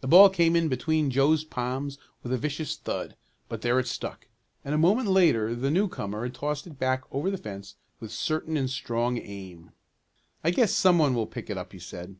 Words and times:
The 0.00 0.08
ball 0.08 0.30
came 0.30 0.56
in 0.56 0.68
between 0.68 1.10
Joe's 1.10 1.44
palms 1.44 1.98
with 2.22 2.32
a 2.32 2.38
vicious 2.38 2.76
thud, 2.76 3.14
but 3.46 3.60
there 3.60 3.78
it 3.78 3.86
stuck, 3.86 4.26
and 4.64 4.74
a 4.74 4.78
moment 4.78 5.08
later 5.08 5.54
the 5.54 5.70
newcomer 5.70 6.22
had 6.22 6.32
tossed 6.34 6.66
it 6.66 6.78
back 6.78 7.02
over 7.12 7.30
the 7.30 7.36
fence 7.36 7.74
with 8.00 8.10
certain 8.10 8.56
and 8.56 8.70
strong 8.70 9.18
aim. 9.18 9.72
"I 10.42 10.50
guess 10.50 10.72
some 10.72 10.96
one 10.98 11.14
will 11.14 11.26
pick 11.26 11.50
it 11.50 11.58
up," 11.58 11.72
he 11.72 11.78
said. 11.78 12.16